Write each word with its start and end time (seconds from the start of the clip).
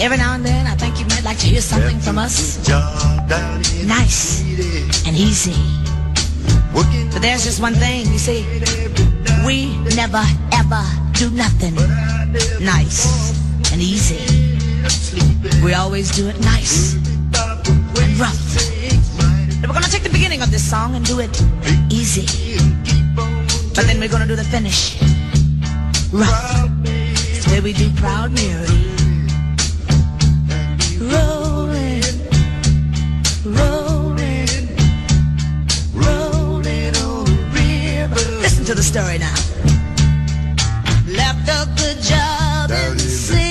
Every 0.00 0.16
now 0.16 0.34
and 0.34 0.42
then, 0.42 0.66
I 0.66 0.74
think 0.76 0.98
you 0.98 1.04
might 1.06 1.24
like 1.24 1.38
to 1.40 1.46
hear 1.46 1.60
something 1.60 2.00
from 2.00 2.16
us. 2.16 2.66
Nice 3.86 4.40
and 5.06 5.14
easy. 5.14 5.54
But 6.72 7.20
there's 7.20 7.44
just 7.44 7.60
one 7.60 7.74
thing, 7.74 8.06
you 8.10 8.18
see. 8.18 8.46
We 9.44 9.76
never 9.94 10.24
ever 10.52 10.82
do 11.12 11.28
nothing 11.30 11.74
nice 12.64 13.36
and 13.72 13.82
easy. 13.82 14.24
We 15.62 15.74
always 15.74 16.10
do 16.16 16.28
it 16.28 16.40
nice 16.40 16.94
and 16.94 18.18
rough. 18.18 18.56
And 19.60 19.66
we're 19.68 19.74
gonna 19.74 19.86
take 19.86 20.02
the 20.02 20.10
beginning 20.10 20.40
of 20.40 20.50
this 20.50 20.64
song 20.64 20.94
and 20.94 21.04
do 21.04 21.20
it 21.20 21.30
easy. 21.90 22.24
But 23.74 23.84
then 23.84 24.00
we're 24.00 24.08
gonna 24.08 24.26
do 24.26 24.36
the 24.36 24.44
finish 24.44 24.96
rough. 26.10 26.70
It's 26.86 27.46
where 27.48 27.60
we 27.60 27.74
do 27.74 27.90
Proud 27.96 28.32
Mary. 28.32 28.99
to 38.70 38.76
the 38.76 38.82
story 38.84 39.18
now. 39.18 39.34
Left 41.08 41.48
a 41.48 41.66
good 41.76 42.00
job 42.02 42.68
Dirty 42.68 43.02
in 43.02 43.49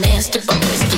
nasty 0.00 0.40
boys. 0.40 0.97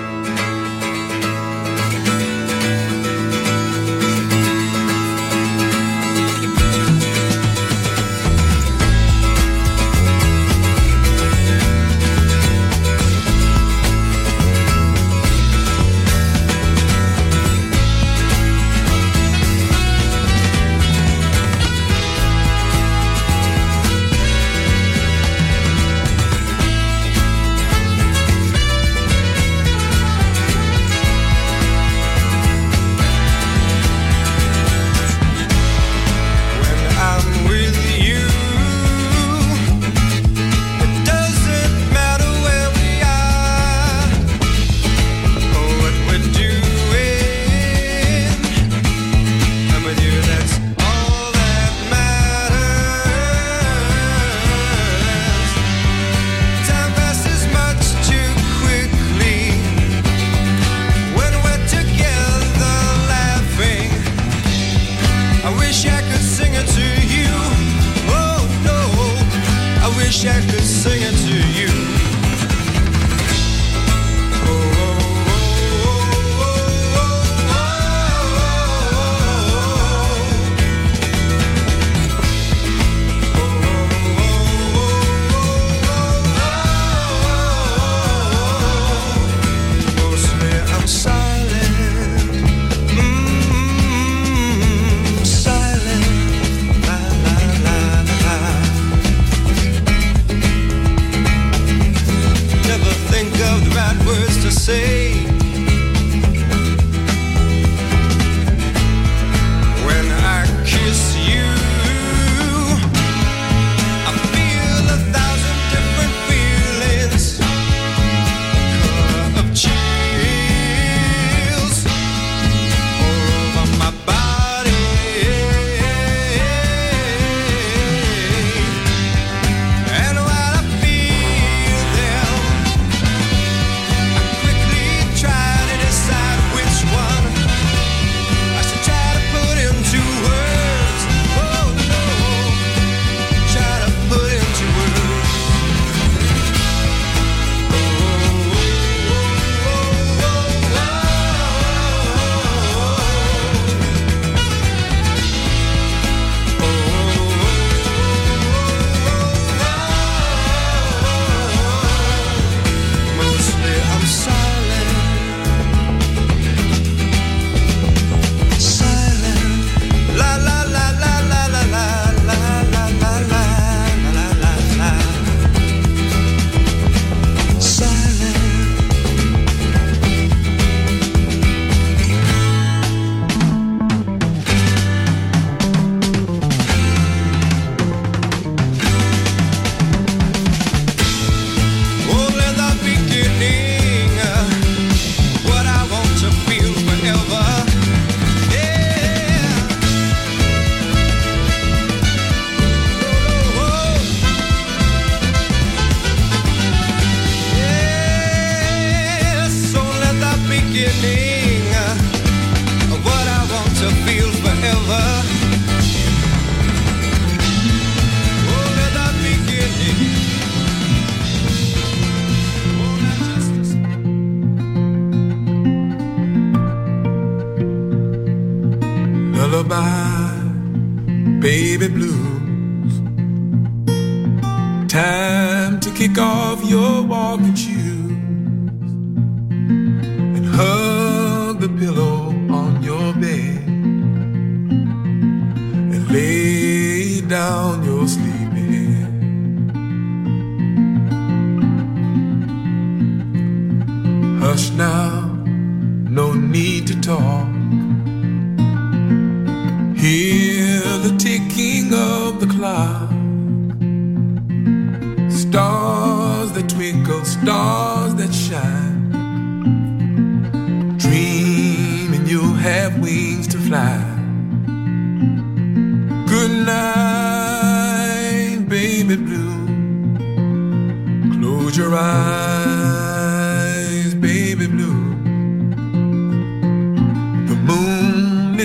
singing 70.63 71.15
to 71.15 71.37
you. 71.53 72.10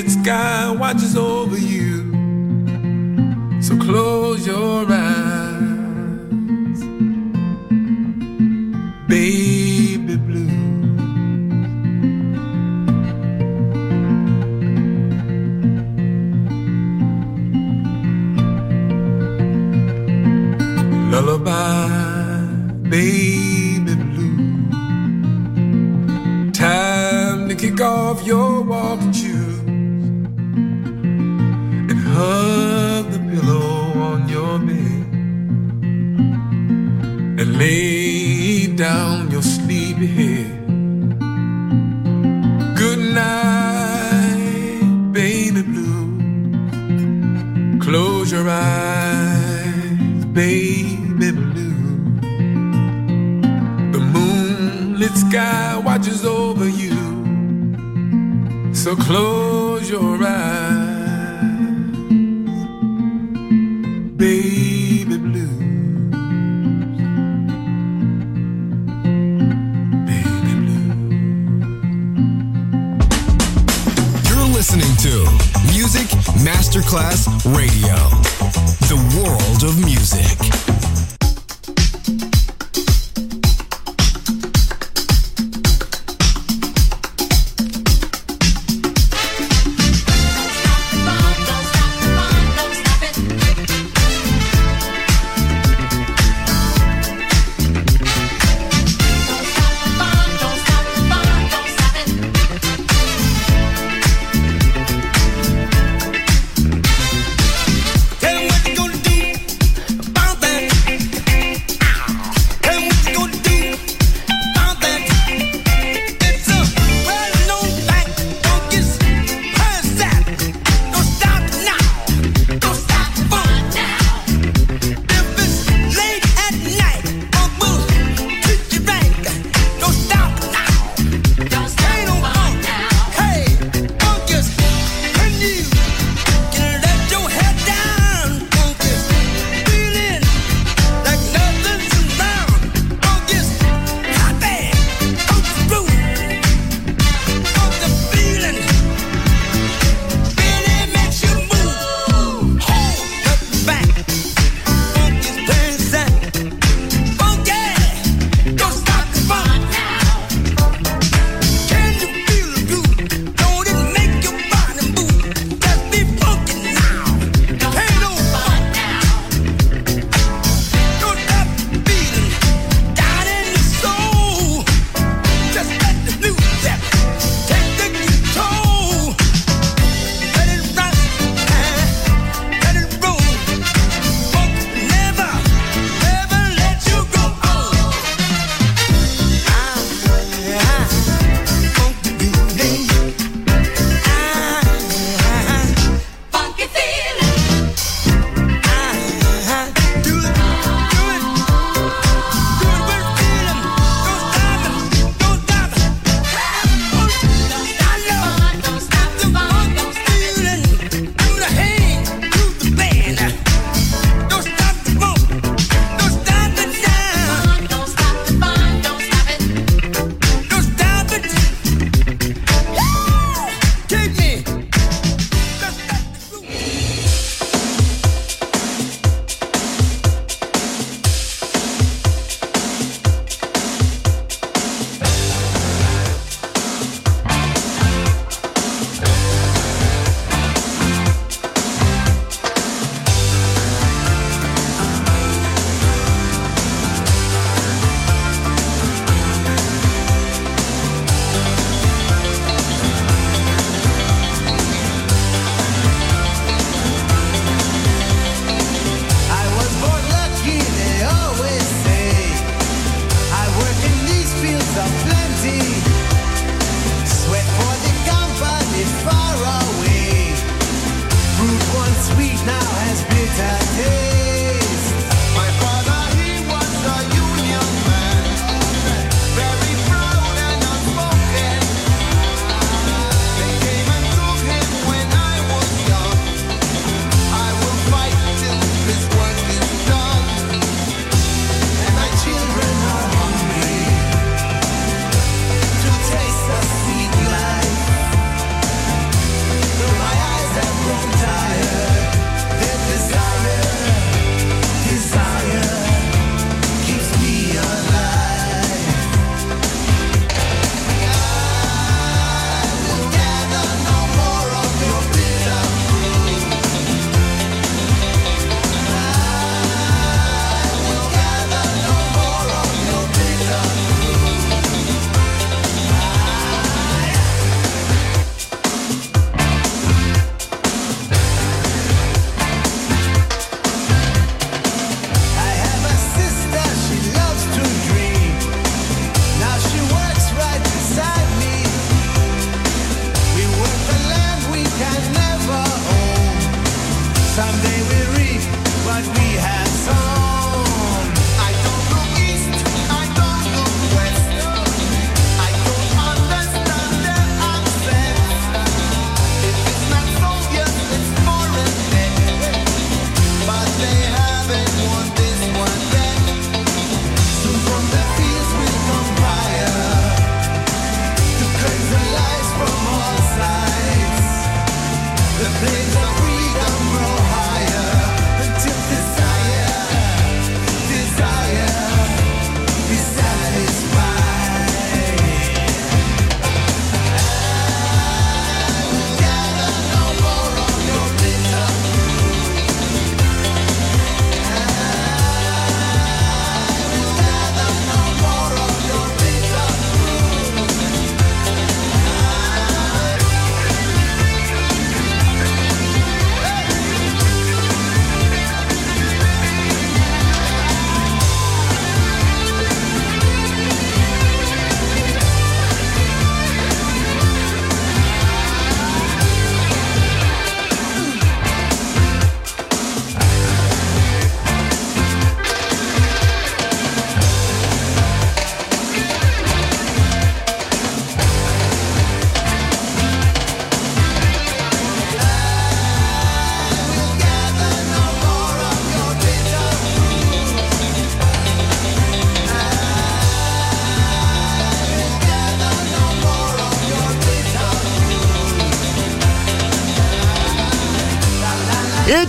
night 0.07 0.25
sky 0.25 0.71
watches 0.71 1.17
over 1.17 1.59
you. 1.59 2.13
So 3.61 3.77
close 3.79 4.47
your 4.47 4.87
eyes, 4.89 6.81
baby. 9.09 9.56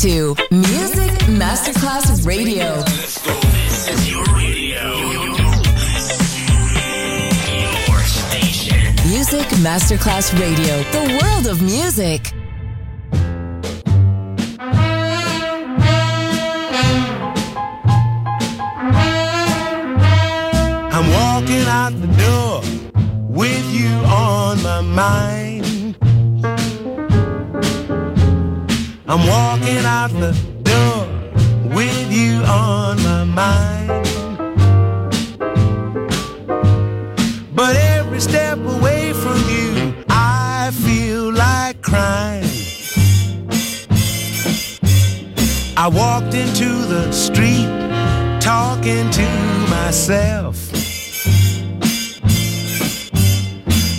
To 0.00 0.34
Music 0.50 1.10
Masterclass 1.28 2.26
Radio. 2.26 2.80
This 2.84 3.86
is 3.86 4.10
your 4.10 4.24
radio. 4.34 4.96
Your 7.60 8.02
station. 8.04 8.94
Music 9.10 9.46
Masterclass 9.60 10.32
Radio, 10.40 10.82
the 10.92 11.20
world 11.20 11.46
of 11.48 11.60
music. 11.60 12.32
I'm 20.94 21.06
walking 21.12 21.66
out 21.68 21.92
the 22.00 22.08
door 22.16 22.62
with 23.28 23.66
you 23.70 23.90
on 24.06 24.62
my 24.62 24.80
mind. 24.80 25.39
I'm 29.12 29.26
walking 29.26 29.84
out 29.84 30.12
the 30.12 30.30
door 30.62 31.04
with 31.74 32.12
you 32.12 32.42
on 32.44 32.96
my 33.02 33.24
mind. 33.24 34.06
But 37.52 37.74
every 37.74 38.20
step 38.20 38.58
away 38.58 39.12
from 39.12 39.36
you, 39.48 40.04
I 40.08 40.70
feel 40.84 41.32
like 41.32 41.82
crying. 41.82 42.44
I 45.76 45.88
walked 45.88 46.34
into 46.34 46.68
the 46.86 47.10
street 47.10 47.66
talking 48.40 49.10
to 49.10 49.28
myself. 49.68 50.70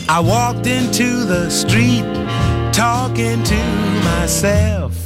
I 0.08 0.22
walked 0.22 0.68
into 0.68 1.26
the 1.26 1.50
street 1.50 2.06
talking 2.72 3.44
to 3.44 3.62
myself. 4.06 5.01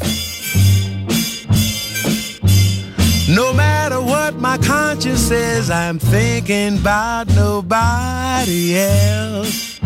No 3.27 3.51
matter 3.53 3.99
what 3.99 4.35
my 4.35 4.57
conscience 4.59 5.19
says, 5.19 5.71
I'm 5.71 5.97
thinking 5.97 6.77
about 6.77 7.27
nobody 7.29 8.77
else. 8.77 9.79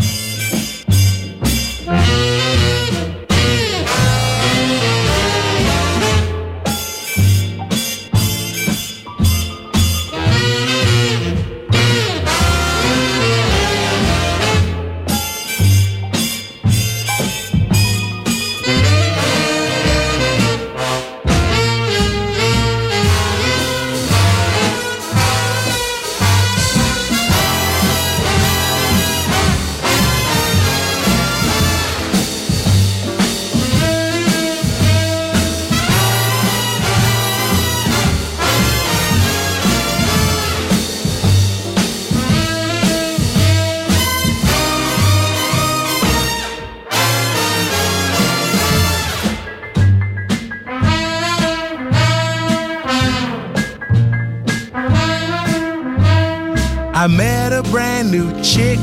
I 57.01 57.07
met 57.07 57.53
a 57.53 57.63
brand 57.71 58.11
new 58.11 58.29
chick, 58.43 58.77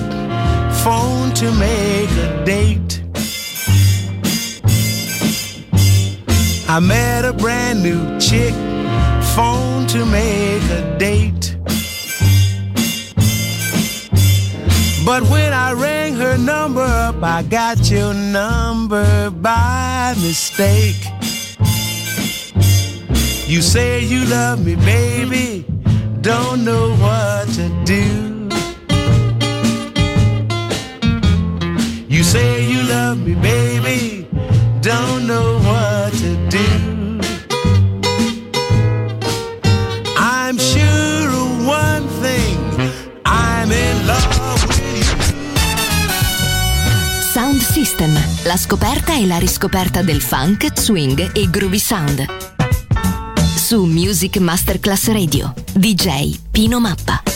phone 0.82 1.34
to 1.34 1.52
make 1.52 2.10
a 2.12 2.42
date. 2.46 3.02
I 6.66 6.80
met 6.80 7.26
a 7.26 7.34
brand 7.34 7.82
new 7.82 8.18
chick, 8.18 8.54
phone 9.34 9.86
to 9.88 10.06
make 10.06 10.62
a 10.70 10.96
date. 10.98 11.58
But 15.04 15.24
when 15.24 15.52
I 15.52 15.74
rang 15.74 16.14
her 16.14 16.38
number 16.38 16.80
up, 16.80 17.22
I 17.22 17.42
got 17.42 17.90
your 17.90 18.14
number 18.14 19.30
by 19.30 20.14
mistake. 20.16 21.04
You 23.46 23.60
say 23.60 24.02
you 24.02 24.24
love 24.24 24.64
me, 24.64 24.74
baby, 24.76 25.66
don't 26.26 26.64
know 26.64 26.88
what 26.96 27.46
to 27.54 27.68
do. 27.84 28.48
You 32.08 32.24
say 32.24 32.64
you 32.64 32.82
love 32.82 33.18
me, 33.18 33.34
baby, 33.34 34.26
don't 34.80 35.24
know 35.26 35.60
what 35.60 36.12
to 36.14 36.36
do. 36.48 37.20
I'm 40.18 40.58
sure 40.58 41.28
of 41.28 41.64
one 41.64 42.08
thing, 42.20 42.58
I'm 43.24 43.70
in 43.70 44.06
love 44.08 44.66
with 44.66 44.80
you. 44.96 45.04
Sound 47.22 47.60
System, 47.60 48.12
la 48.42 48.56
scoperta 48.56 49.14
e 49.14 49.26
la 49.26 49.38
riscoperta 49.38 50.02
del 50.02 50.20
funk, 50.20 50.72
swing 50.74 51.30
e 51.34 51.48
groovy 51.48 51.78
sound. 51.78 52.45
Su 53.66 53.84
Music 53.84 54.38
Masterclass 54.38 55.08
Radio, 55.08 55.52
DJ 55.74 56.38
Pino 56.52 56.78
Mappa. 56.78 57.35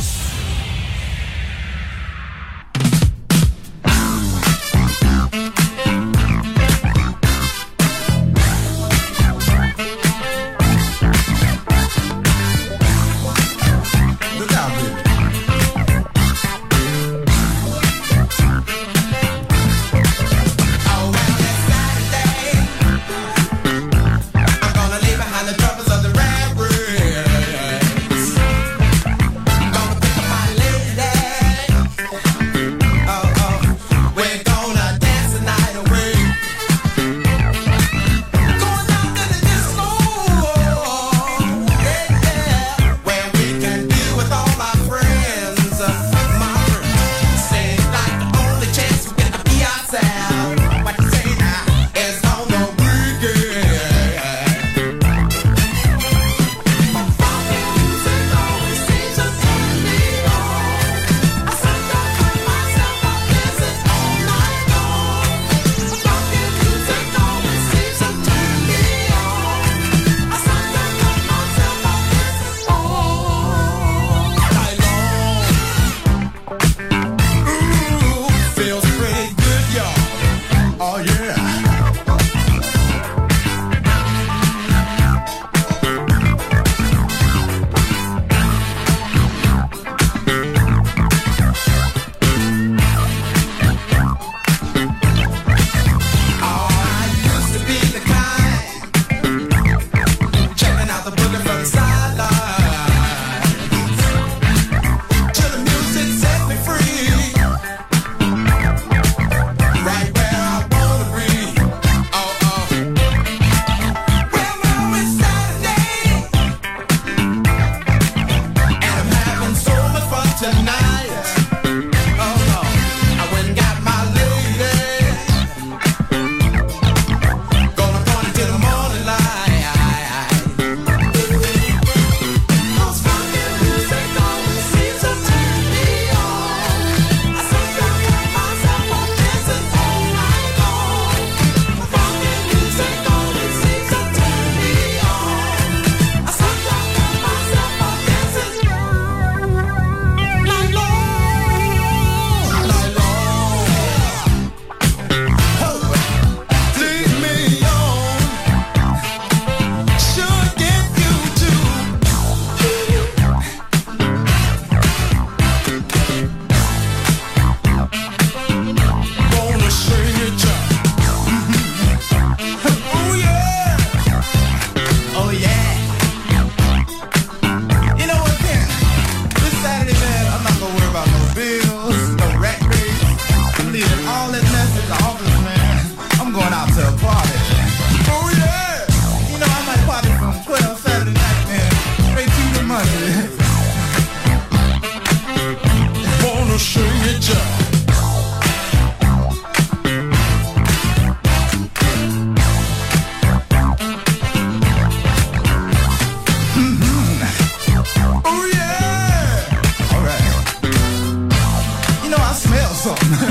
I 212.83 213.30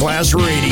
Masterclass 0.00 0.34
Radio. 0.34 0.69